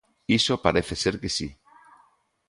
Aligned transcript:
Iso 0.39 0.63
parece 0.65 0.93
ser 1.03 1.15
que 1.21 1.29
si. 1.37 1.49